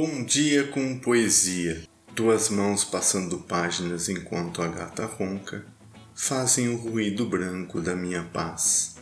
Bom 0.00 0.22
dia 0.22 0.68
com 0.68 0.96
poesia. 0.96 1.82
Tuas 2.14 2.50
mãos 2.50 2.84
passando 2.84 3.40
páginas 3.40 4.08
enquanto 4.08 4.62
a 4.62 4.68
gata 4.68 5.06
ronca 5.06 5.66
fazem 6.14 6.68
o 6.68 6.76
ruído 6.76 7.26
branco 7.26 7.80
da 7.80 7.96
minha 7.96 8.22
paz. 8.22 8.94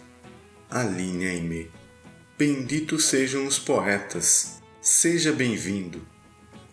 Aline 0.71 1.26
Aimee. 1.26 1.71
Benditos 2.38 3.04
sejam 3.04 3.46
os 3.46 3.58
poetas. 3.58 4.62
Seja 4.80 5.35
bem-vindo. 5.35 6.01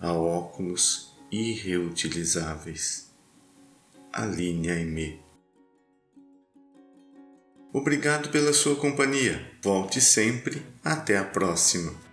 Há 0.00 0.14
óculos 0.14 1.14
irreutilizáveis. 1.30 3.10
Aline 4.10 4.70
Aimee. 4.70 5.20
Obrigado 7.72 8.30
pela 8.30 8.52
sua 8.52 8.74
companhia. 8.76 9.52
Volte 9.62 10.00
sempre. 10.00 10.62
Até 10.82 11.18
a 11.18 11.24
próxima. 11.24 12.09